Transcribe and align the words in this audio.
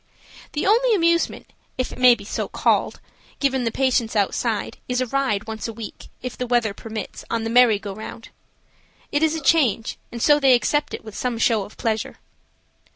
The 0.53 0.65
only 0.65 0.95
amusement, 0.95 1.45
if 1.77 1.89
so 1.89 1.93
it 1.93 1.99
may 1.99 2.15
be 2.15 2.25
called, 2.51 2.99
given 3.39 3.65
the 3.65 3.71
patients 3.71 4.15
outside, 4.15 4.79
is 4.89 4.99
a 4.99 5.05
ride 5.05 5.45
once 5.45 5.67
a 5.67 5.73
week, 5.73 6.07
if 6.23 6.35
the 6.35 6.47
weather 6.47 6.73
permits, 6.73 7.23
on 7.29 7.43
the 7.43 7.51
"merry 7.51 7.77
go 7.77 7.93
round." 7.93 8.29
It 9.11 9.21
is 9.21 9.35
a 9.35 9.43
change, 9.43 9.99
and 10.11 10.19
so 10.19 10.39
they 10.39 10.55
accept 10.55 10.95
it 10.95 11.03
with 11.05 11.15
some 11.15 11.37
show 11.37 11.65
of 11.65 11.77
pleasure. 11.77 12.17